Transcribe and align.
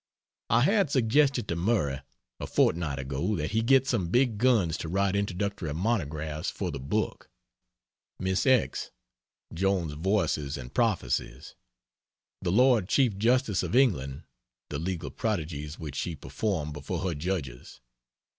I 0.49 0.61
had 0.61 0.89
suggested 0.89 1.47
to 1.47 1.55
Murray 1.55 2.01
a 2.39 2.47
fortnight 2.47 2.97
ago, 2.97 3.35
that 3.35 3.51
he 3.51 3.61
get 3.61 3.85
some 3.85 4.07
big 4.09 4.39
guns 4.39 4.75
to 4.77 4.89
write 4.89 5.15
introductory 5.15 5.71
monographs 5.75 6.49
for 6.49 6.71
the 6.71 6.79
book. 6.79 7.29
Miss 8.17 8.47
X, 8.47 8.89
Joan's 9.53 9.93
Voices 9.93 10.57
and 10.57 10.73
Prophecies. 10.73 11.53
The 12.41 12.51
Lord 12.51 12.89
Chief 12.89 13.15
Justice 13.15 13.61
of 13.61 13.75
England, 13.75 14.23
the 14.71 14.79
legal 14.79 15.11
prodigies 15.11 15.77
which 15.77 15.97
she 15.97 16.15
performed 16.15 16.73
before 16.73 17.01
her 17.07 17.13
judges. 17.13 17.79